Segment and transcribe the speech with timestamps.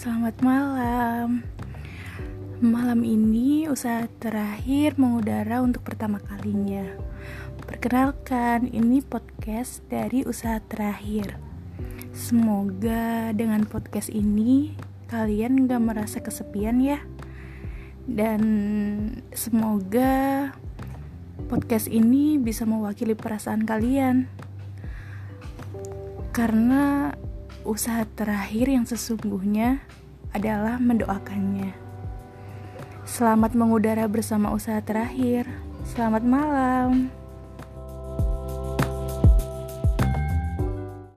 [0.00, 1.44] selamat malam.
[2.64, 6.88] Malam ini usaha terakhir mengudara untuk pertama kalinya.
[7.68, 11.36] Perkenalkan, ini podcast dari usaha terakhir.
[12.16, 14.72] Semoga dengan podcast ini
[15.12, 17.04] kalian gak merasa kesepian ya.
[18.08, 18.40] Dan
[19.36, 20.48] semoga
[21.52, 24.32] podcast ini bisa mewakili perasaan kalian.
[26.32, 27.12] Karena
[27.64, 29.84] usaha terakhir yang sesungguhnya
[30.32, 31.74] adalah mendoakannya.
[33.04, 35.44] Selamat mengudara bersama usaha terakhir.
[35.82, 37.19] Selamat malam.